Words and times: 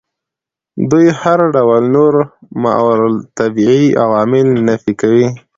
دوی 0.89 1.07
هر 1.21 1.39
ډول 1.55 1.83
نور 1.95 2.13
ماورا 2.63 3.07
الطبیعي 3.13 3.85
عوامل 4.03 4.47
نفي 4.67 4.93
کوي. 5.01 5.27